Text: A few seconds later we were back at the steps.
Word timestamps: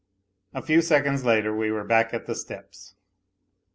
A 0.51 0.63
few 0.63 0.81
seconds 0.81 1.25
later 1.25 1.55
we 1.55 1.69
were 1.69 1.83
back 1.83 2.11
at 2.11 2.25
the 2.25 2.33
steps. 2.33 2.95